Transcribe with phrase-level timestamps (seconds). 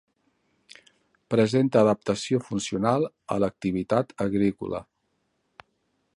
[1.33, 3.07] Presenta adaptació funcional
[3.37, 4.83] a l'activitat agrícola.